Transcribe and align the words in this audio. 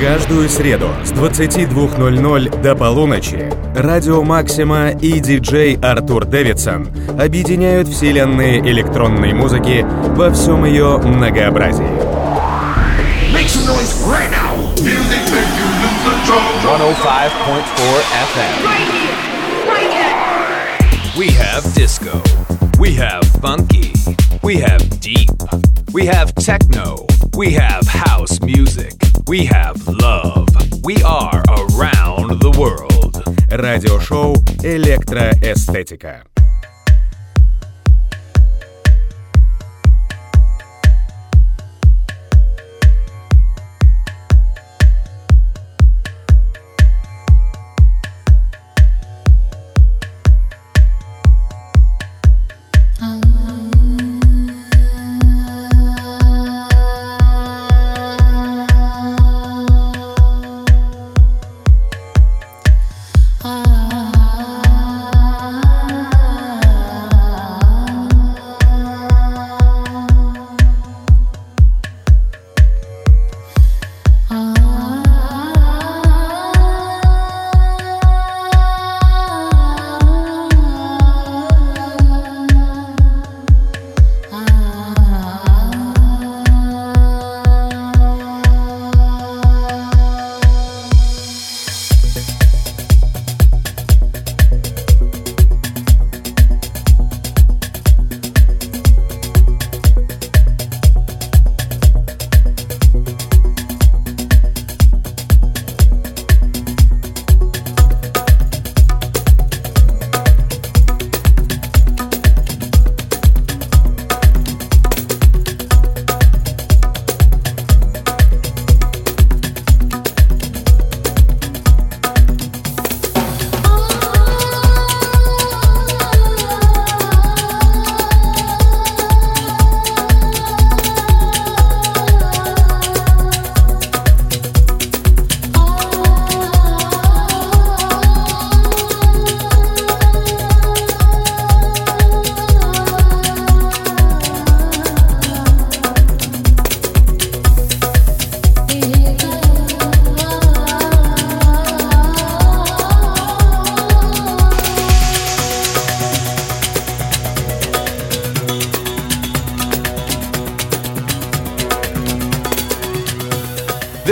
Каждую 0.00 0.48
среду 0.48 0.88
с 1.04 1.12
22.00 1.12 2.62
до 2.62 2.74
полуночи 2.74 3.52
Радио 3.74 4.22
Максима 4.22 4.92
и 4.92 5.20
диджей 5.20 5.76
Артур 5.76 6.24
Дэвидсон 6.24 6.88
объединяют 7.20 7.86
вселенные 7.86 8.60
электронной 8.60 9.34
музыки 9.34 9.84
во 10.16 10.30
всем 10.30 10.64
ее 10.64 10.96
многообразии. 10.96 11.84
Make 13.34 13.46
some 13.46 13.66
noise 13.66 13.92
right 14.06 14.30
now. 14.30 14.56
Music 14.82 15.20
make 15.34 15.52
you 15.58 15.68
lose 15.82 16.00
control. 16.02 16.48
105.4 16.64 18.00
FM. 18.32 18.56
Right 18.64 18.88
here, 18.90 19.16
right 19.68 19.92
here. 19.92 21.18
We 21.18 21.28
have 21.32 21.62
disco. 21.74 22.22
We 22.78 22.94
have 22.94 23.22
funky. 23.42 23.99
We 24.49 24.57
have 24.57 24.99
deep. 24.99 25.29
We 25.93 26.05
have 26.05 26.33
techno. 26.35 27.05
We 27.35 27.53
have 27.53 27.87
house 27.87 28.39
music. 28.41 28.93
We 29.27 29.45
have 29.45 29.87
love. 29.87 30.47
We 30.83 31.01
are 31.03 31.43
around 31.47 32.39
the 32.41 32.51
world. 32.57 33.23
Радиошоу 33.49 34.35
«Электроэстетика». 34.63 36.28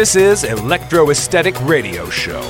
This 0.09 0.43
is 0.43 0.45
Electro 0.45 1.11
Esthetic 1.11 1.55
Radio 1.61 2.09
Show. 2.09 2.41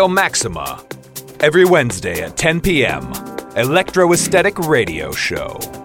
Radio 0.00 0.08
Maxima. 0.08 0.82
Every 1.40 1.66
Wednesday 1.66 2.22
at 2.22 2.38
10 2.38 2.62
p.m. 2.62 3.12
Electro 3.54 4.10
Esthetic 4.14 4.58
Radio 4.60 5.12
Show. 5.12 5.79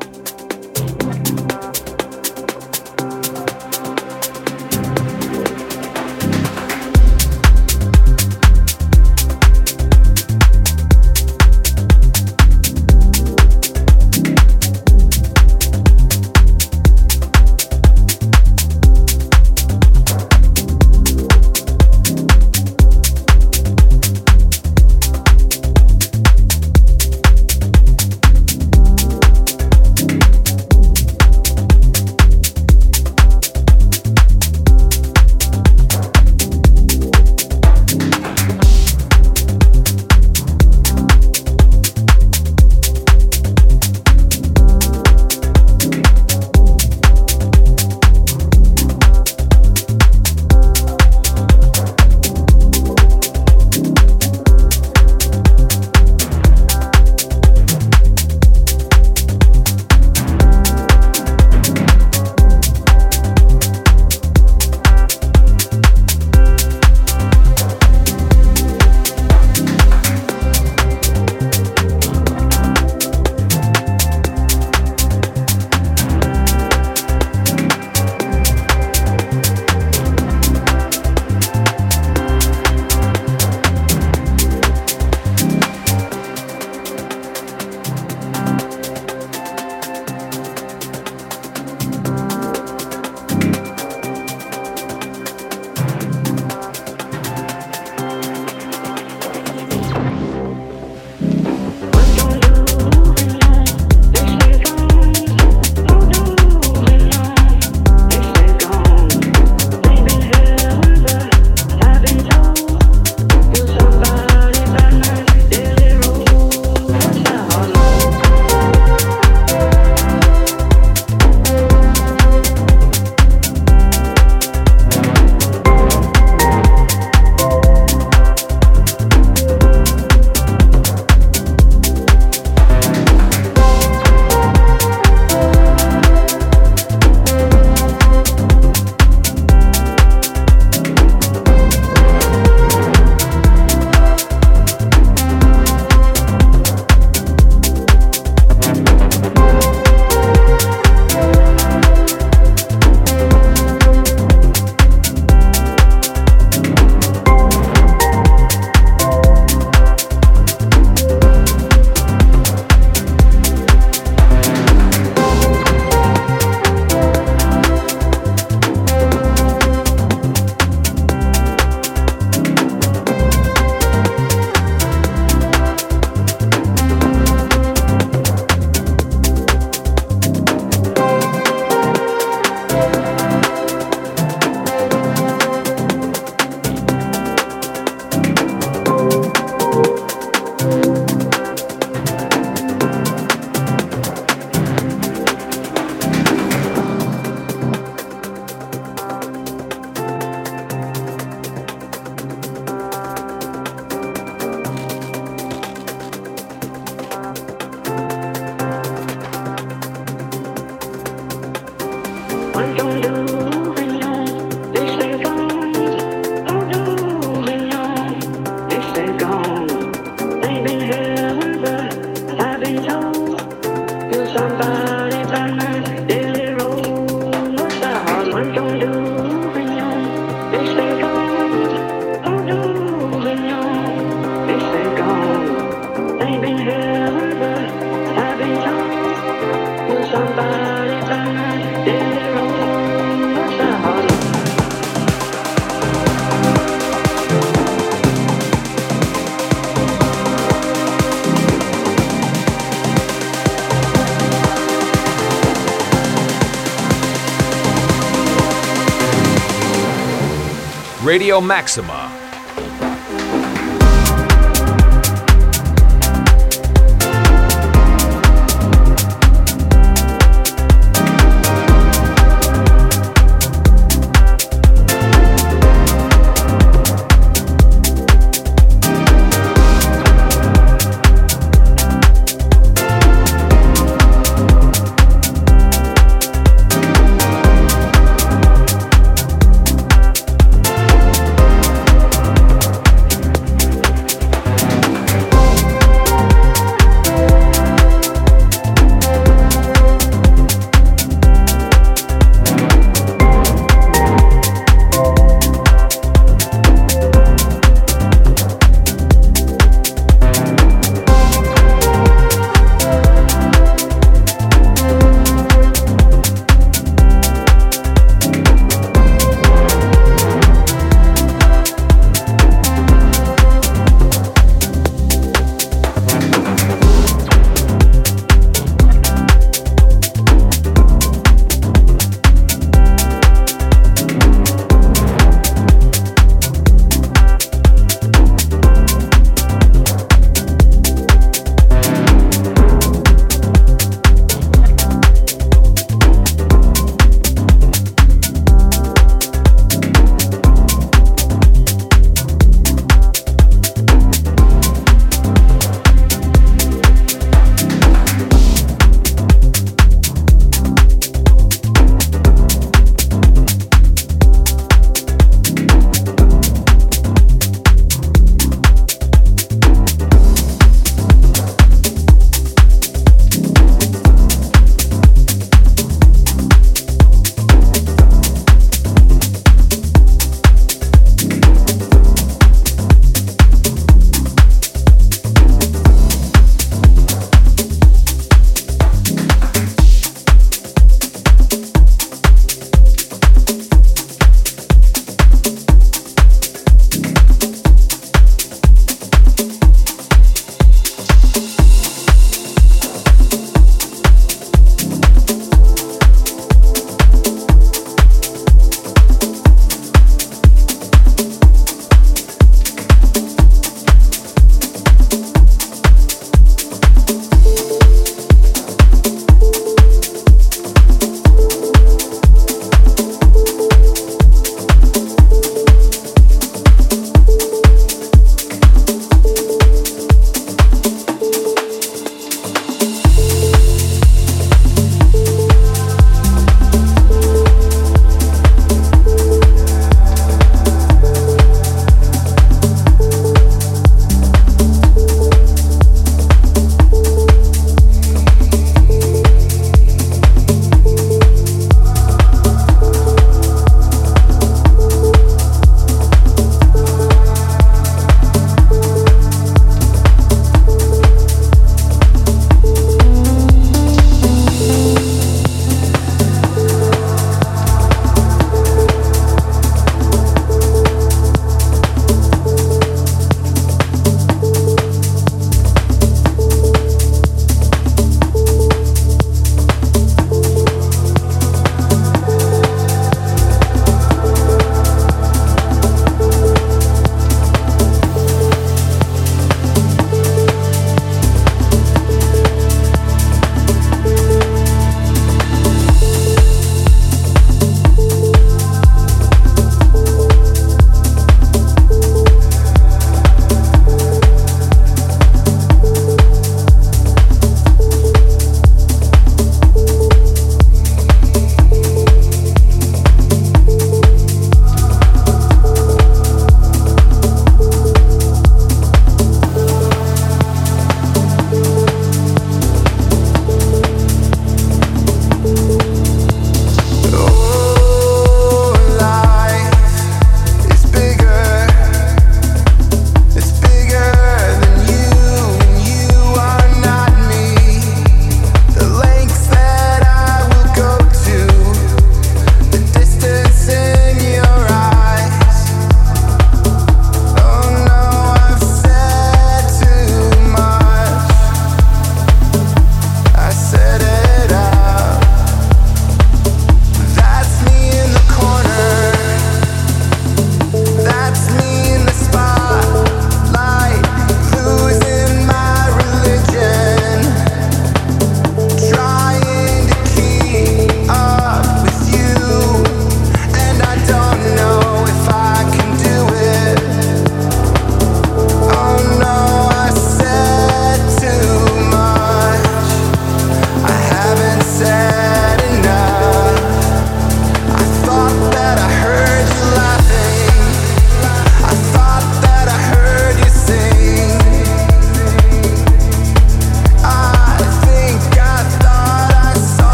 Radio 261.26 261.42
Maxima 261.42 262.05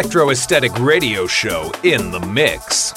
Electro 0.00 0.30
Esthetic 0.30 0.72
Radio 0.78 1.26
Show 1.26 1.70
in 1.82 2.10
the 2.10 2.20
mix. 2.20 2.89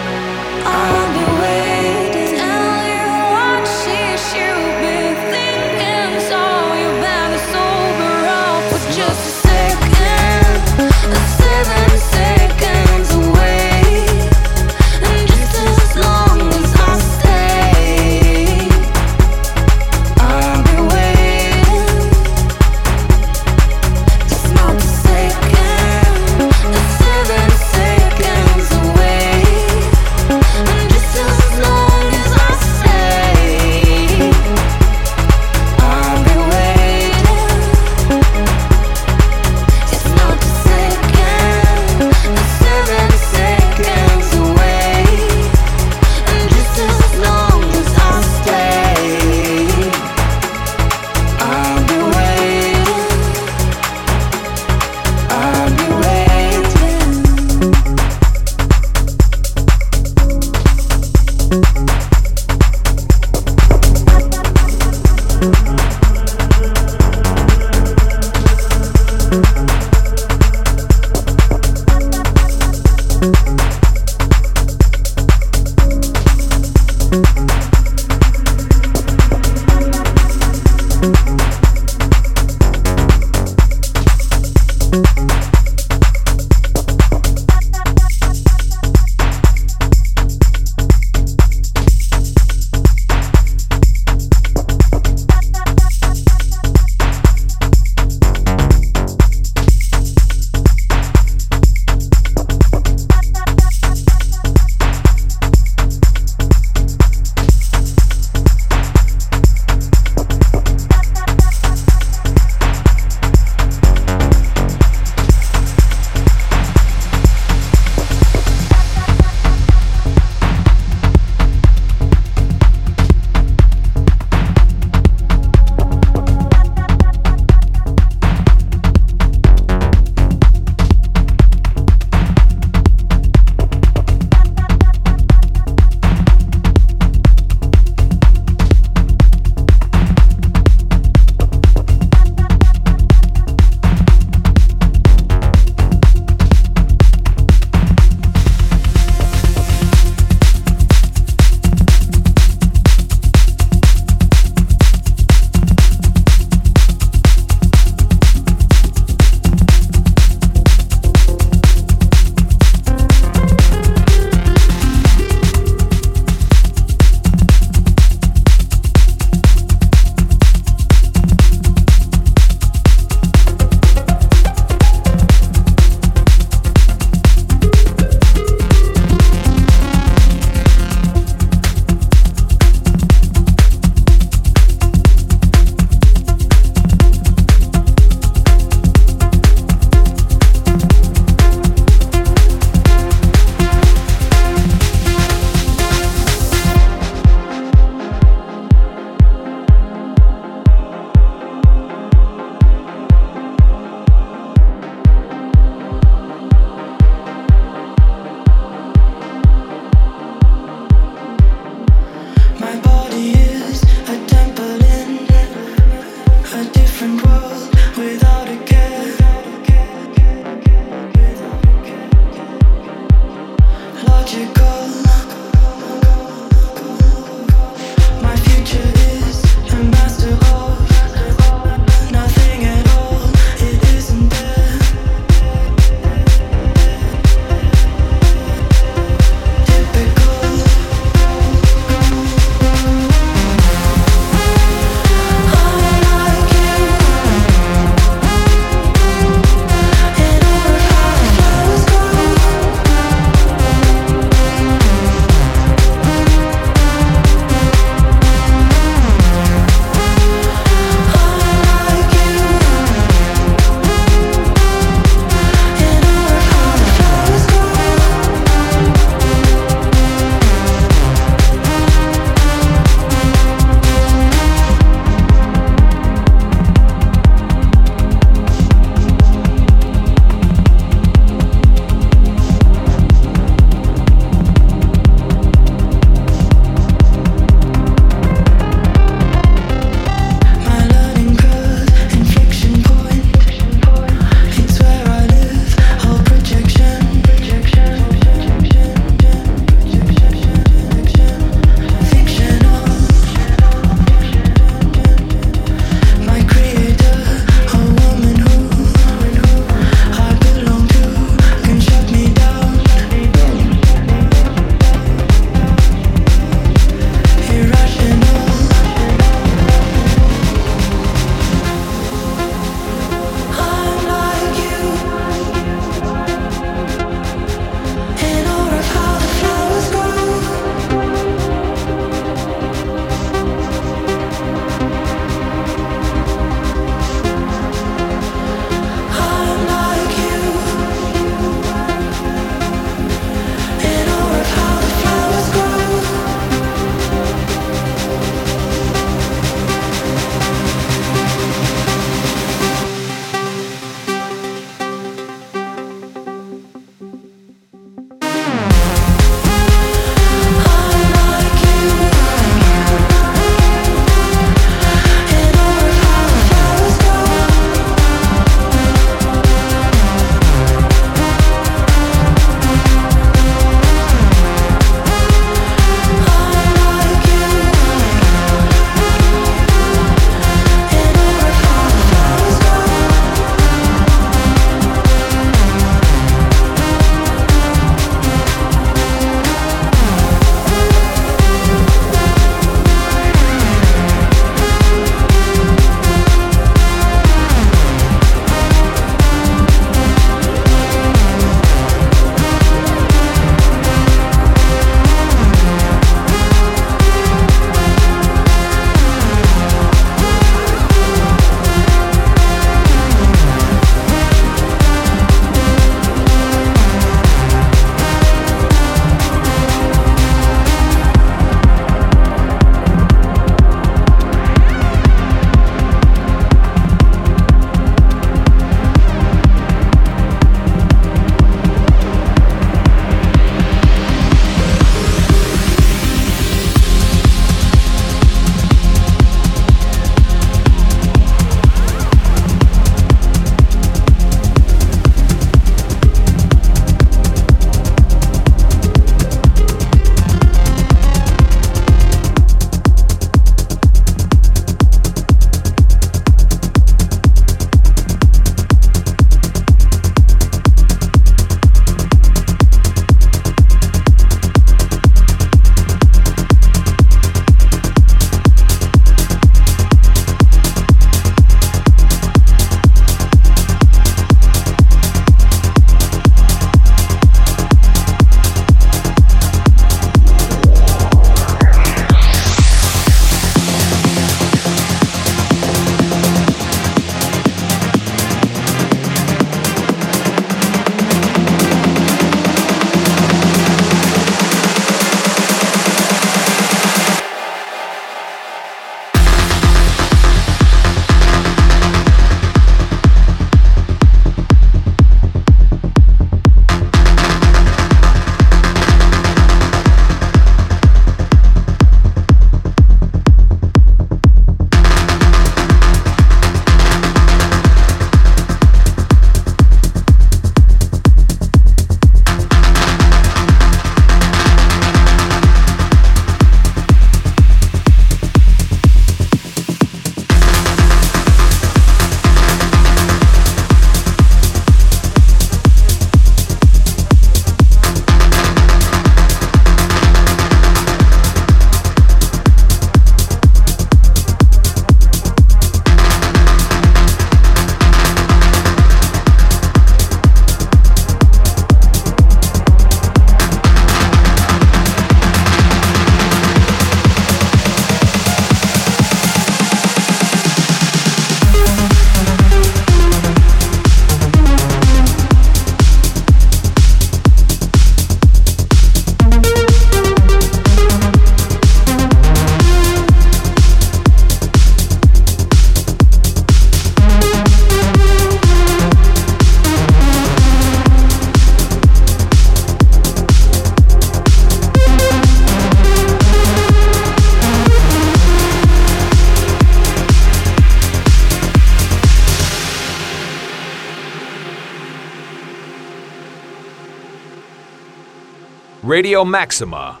Radio 598.98 599.24
Maxima. 599.24 600.00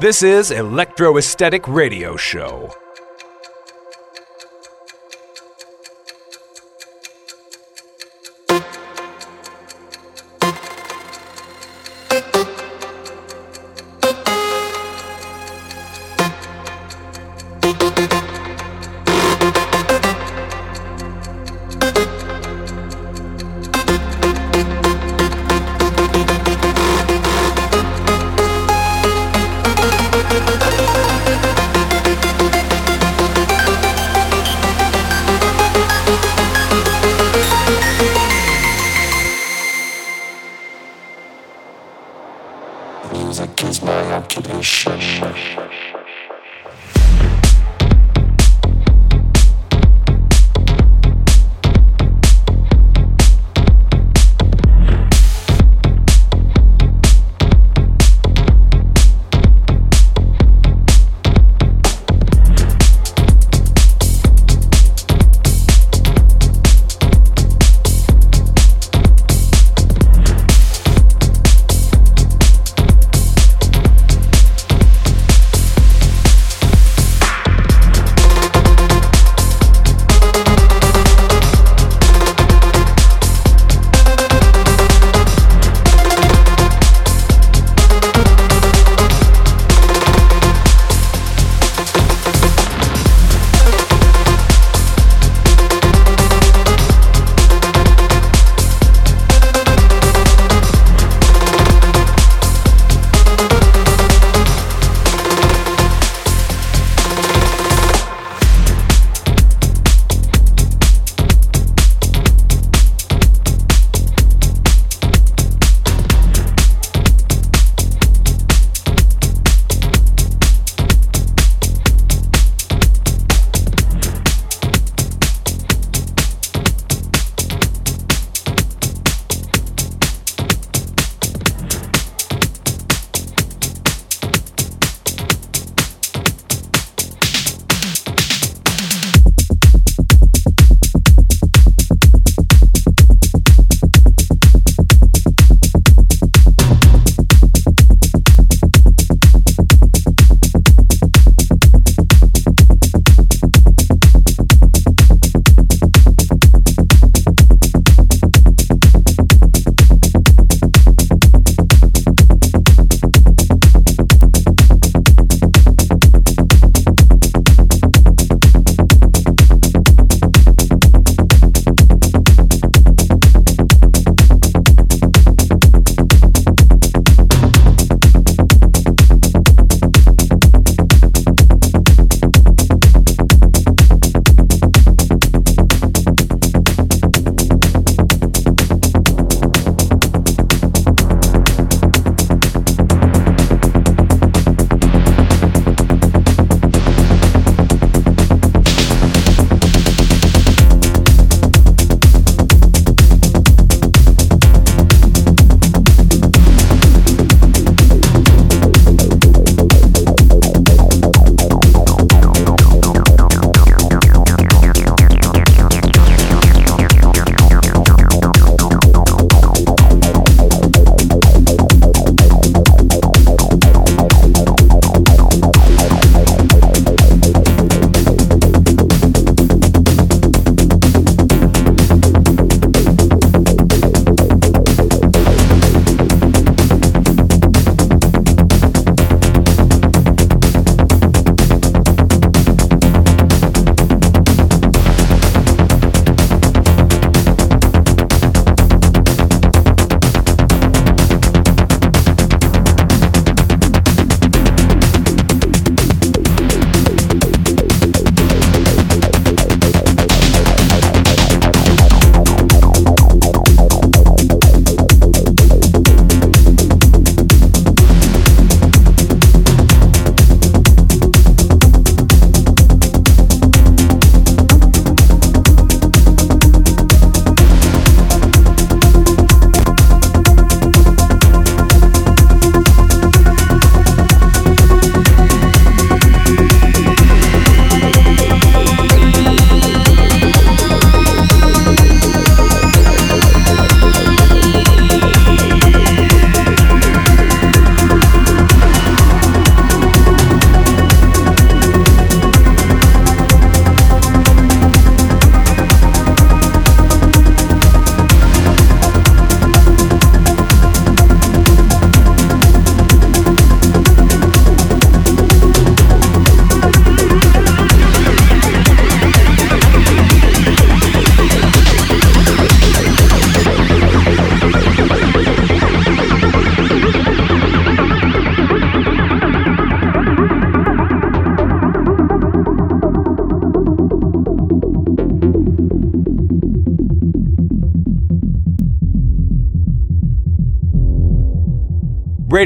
This 0.00 0.22
is 0.22 0.50
Electro 0.50 1.18
Esthetic 1.18 1.68
Radio 1.68 2.16
Show. 2.16 2.72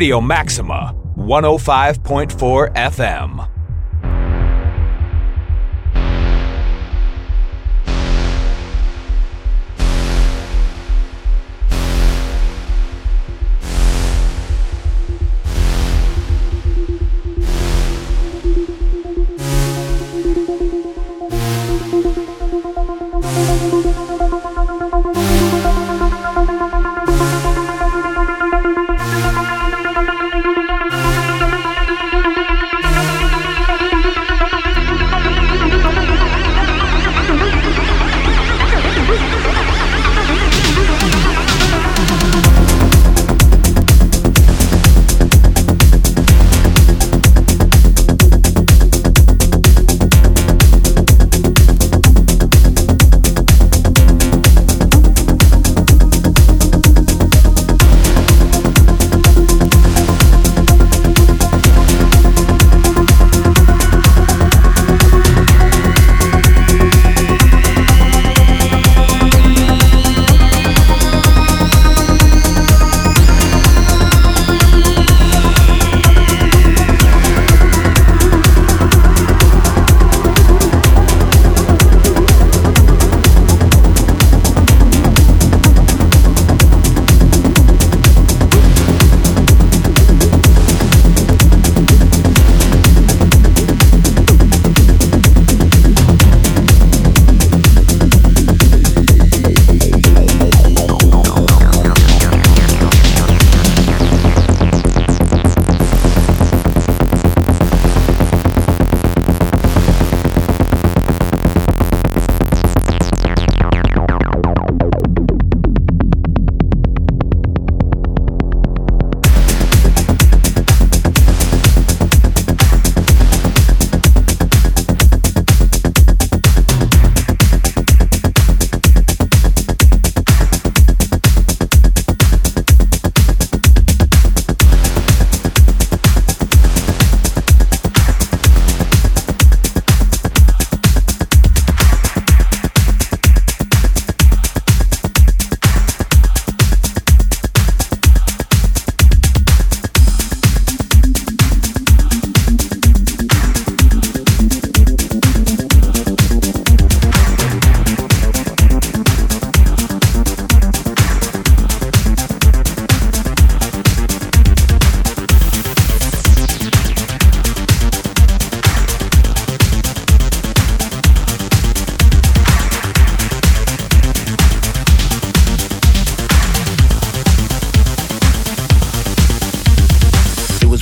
Radio 0.04 0.20
Maxima, 0.20 0.94
105.4 1.16 2.76
FM. 2.76 3.33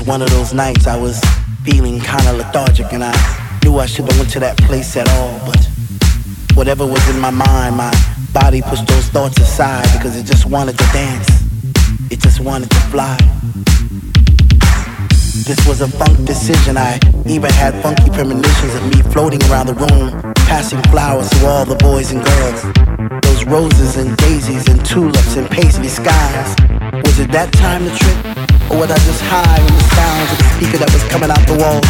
Nights 0.07 0.87
I 0.87 0.97
was 0.97 1.21
feeling 1.65 2.01
kinda 2.01 2.33
lethargic 2.33 2.93
and 2.93 3.05
I 3.05 3.15
knew 3.63 3.79
I 3.79 3.87
shouldn't 3.87 4.13
have 4.13 4.21
went 4.21 4.33
to 4.33 4.41
that 4.41 4.57
place 4.59 4.97
at 4.97 5.09
all. 5.09 5.41
But 5.47 5.69
whatever 6.55 6.85
was 6.87 7.07
in 7.09 7.21
my 7.21 7.31
mind, 7.31 7.77
my 7.77 7.93
body 8.33 8.63
pushed 8.63 8.87
those 8.87 9.07
thoughts 9.07 9.39
aside 9.39 9.87
because 9.93 10.17
it 10.17 10.25
just 10.25 10.47
wanted 10.47 10.79
to 10.79 10.85
dance. 10.93 11.29
It 12.11 12.21
just 12.21 12.41
wanted 12.41 12.71
to 12.71 12.81
fly. 12.93 13.17
This 15.47 15.67
was 15.67 15.81
a 15.81 15.89
funk 15.89 16.25
decision. 16.27 16.77
I 16.77 16.99
even 17.27 17.51
had 17.51 17.81
funky 17.83 18.11
premonitions 18.11 18.75
of 18.75 18.85
me 18.93 19.03
floating 19.13 19.43
around 19.51 19.67
the 19.67 19.75
room, 19.75 20.35
passing 20.47 20.83
flowers 20.91 21.31
to 21.31 21.47
all 21.47 21.65
the 21.65 21.77
boys 21.77 22.11
and 22.13 22.23
girls. 22.25 22.63
Those 23.23 23.45
roses 23.45 23.97
and 23.97 24.17
daisies 24.17 24.69
and 24.69 24.85
tulips 24.85 25.37
and 25.37 25.49
paisley 25.51 25.89
skies. 25.89 26.55
Was 27.05 27.19
it 27.19 27.31
that 27.33 27.53
time 27.53 27.85
to 27.85 27.95
trip? 27.97 28.42
Or 28.73 28.81
was 28.81 28.91
I 28.91 28.97
just 29.05 29.21
high 29.21 29.61
on 29.61 29.69
the 29.69 29.85
sounds 29.93 30.33
of 30.33 30.39
the 30.41 30.49
speaker 30.57 30.79
that 30.81 30.89
was 30.97 31.05
coming 31.13 31.29
out 31.29 31.45
the 31.45 31.61
wall? 31.61 31.85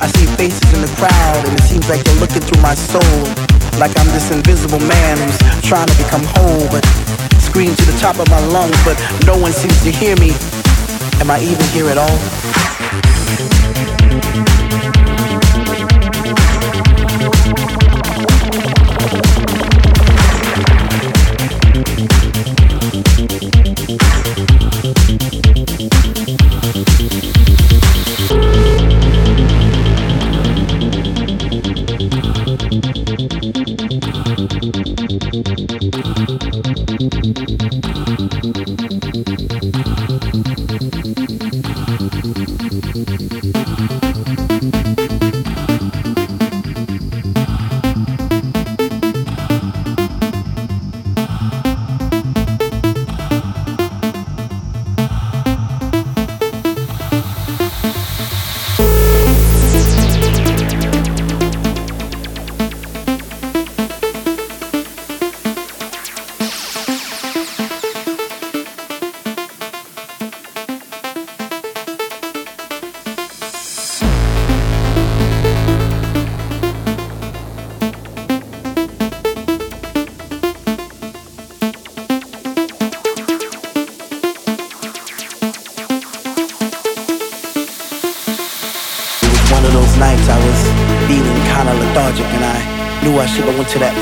I 0.00 0.08
see 0.16 0.24
faces 0.40 0.64
in 0.72 0.80
the 0.80 0.88
crowd 0.96 1.44
and 1.44 1.52
it 1.52 1.64
seems 1.68 1.84
like 1.84 2.00
they're 2.00 2.16
looking 2.16 2.40
through 2.40 2.62
my 2.64 2.72
soul. 2.72 3.20
Like 3.76 3.92
I'm 4.00 4.08
this 4.16 4.32
invisible 4.32 4.80
man 4.80 5.20
who's 5.20 5.36
trying 5.68 5.86
to 5.86 5.96
become 6.00 6.24
whole, 6.32 6.64
but 6.72 6.80
scream 7.44 7.76
to 7.76 7.84
the 7.84 7.98
top 8.00 8.16
of 8.18 8.28
my 8.32 8.40
lungs, 8.48 8.76
but 8.88 8.96
no 9.28 9.36
one 9.36 9.52
seems 9.52 9.84
to 9.84 9.92
hear 9.92 10.16
me. 10.16 10.32
Am 11.20 11.28
I 11.28 11.44
even 11.44 11.66
here 11.76 11.92
at 11.92 12.00
all? 12.00 12.16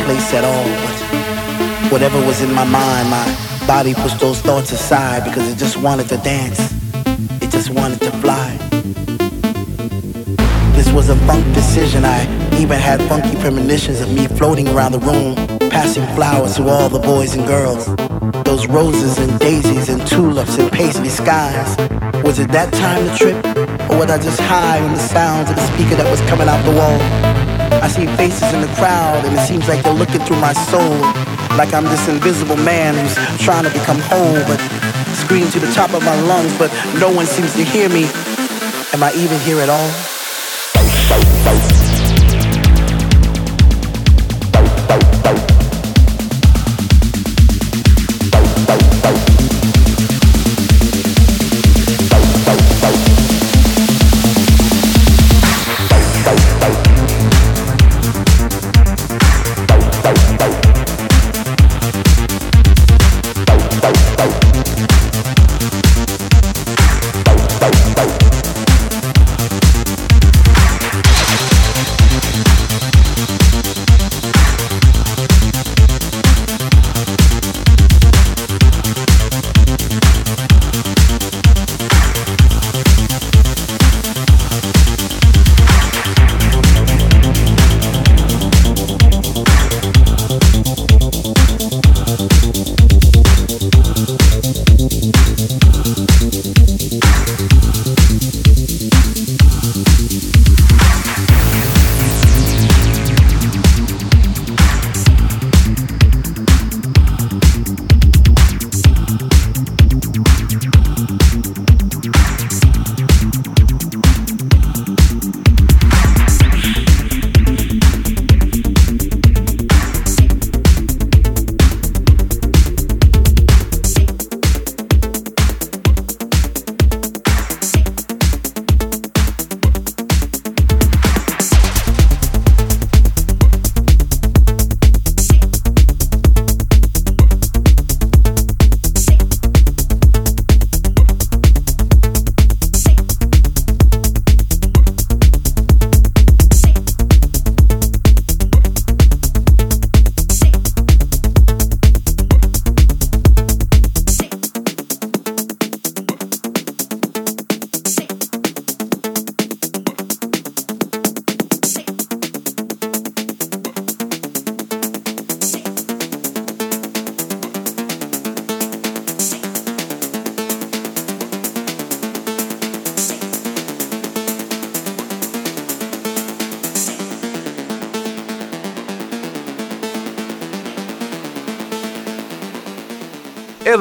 Place 0.07 0.33
at 0.35 0.45
all, 0.45 0.65
but 0.87 1.91
whatever 1.91 2.25
was 2.25 2.41
in 2.41 2.53
my 2.55 2.63
mind, 2.63 3.11
my 3.11 3.27
body 3.67 3.93
pushed 3.93 4.21
those 4.21 4.41
thoughts 4.41 4.71
aside 4.71 5.25
because 5.25 5.51
it 5.51 5.59
just 5.59 5.77
wanted 5.79 6.09
to 6.09 6.17
dance. 6.19 6.61
It 7.43 7.51
just 7.51 7.71
wanted 7.71 8.01
to 8.03 8.13
fly. 8.23 8.57
This 10.77 10.93
was 10.93 11.09
a 11.09 11.17
funk 11.27 11.45
decision. 11.55 12.05
I 12.05 12.23
even 12.57 12.79
had 12.79 13.03
funky 13.09 13.35
premonitions 13.41 14.01
of 14.01 14.09
me 14.15 14.29
floating 14.29 14.69
around 14.69 14.93
the 14.93 15.01
room, 15.01 15.35
passing 15.71 16.07
flowers 16.15 16.55
to 16.55 16.69
all 16.69 16.89
the 16.89 17.01
boys 17.01 17.35
and 17.35 17.45
girls. 17.45 17.87
Those 18.45 18.69
roses 18.69 19.19
and 19.19 19.37
daisies 19.41 19.89
and 19.89 20.07
tulips 20.07 20.57
and 20.57 20.71
paisley 20.71 21.09
skies. 21.09 21.77
Was 22.23 22.39
it 22.39 22.53
that 22.53 22.73
time 22.75 23.03
to 23.09 23.17
trip? 23.19 23.45
Or 23.91 23.99
was 23.99 24.11
I 24.11 24.19
just 24.23 24.39
high 24.39 24.81
on 24.81 24.93
the 24.93 25.01
sounds 25.01 25.51
of 25.51 25.57
the 25.57 25.67
speaker 25.73 25.97
that 25.97 26.09
was 26.09 26.21
coming 26.31 26.47
out 26.47 26.65
the 26.65 26.71
wall? 26.79 27.36
I 27.73 27.89
see 27.89 28.07
faces 28.17 28.53
in 28.53 28.61
the 28.61 28.73
crowd 28.75 29.25
and 29.25 29.35
it 29.37 29.47
seems 29.47 29.69
like 29.69 29.83
they're 29.83 29.95
looking 29.95 30.21
through 30.21 30.41
my 30.41 30.53
soul. 30.53 30.99
Like 31.57 31.73
I'm 31.75 31.85
this 31.85 32.09
invisible 32.09 32.57
man 32.57 32.95
who's 32.95 33.15
trying 33.45 33.65
to 33.65 33.71
become 33.71 33.99
whole, 34.01 34.41
but 34.47 34.59
scream 35.15 35.49
to 35.51 35.61
the 35.61 35.73
top 35.73 35.95
of 35.95 36.05
my 36.05 36.21
lungs, 36.23 36.57
but 36.59 36.71
no 36.99 37.11
one 37.11 37.27
seems 37.27 37.55
to 37.55 37.65
hear 37.65 37.89
me. 37.89 38.05
Am 38.93 39.03
I 39.03 39.13
even 39.17 39.39
here 39.41 39.61
at 39.61 39.69
all? 39.69 39.91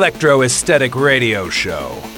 Electro 0.05 0.43
Esthetic 0.43 0.95
Radio 0.95 1.49
Show. 1.49 2.14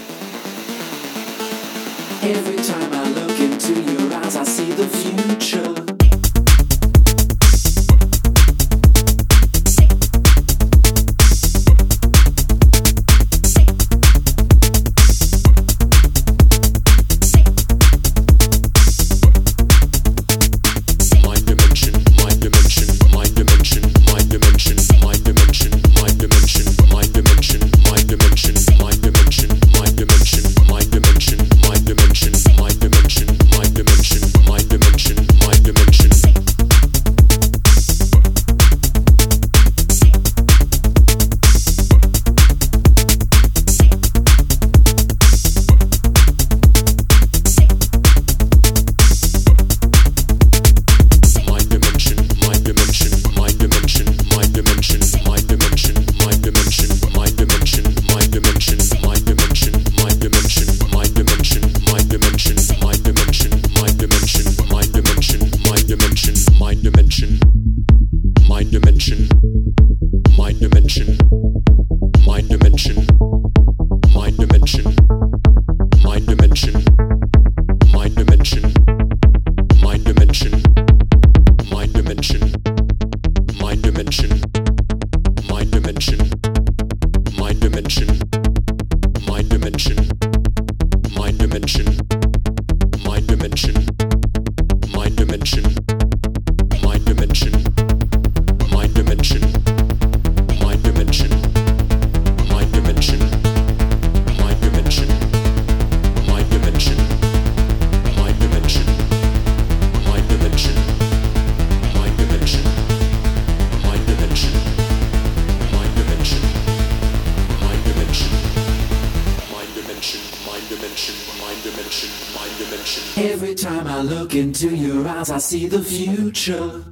See 125.48 125.66
the 125.66 125.82
future. 125.82 126.87